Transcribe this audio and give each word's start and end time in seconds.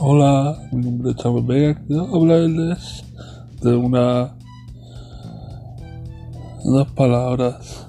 Hola, 0.00 0.56
mi 0.70 0.80
nombre 0.84 1.10
es 1.10 1.16
Chávez 1.16 1.44
Vega. 1.44 1.82
Quiero 1.88 2.14
hablarles 2.14 3.04
de 3.60 3.74
una 3.74 4.32
unas 6.62 6.92
palabras 6.92 7.88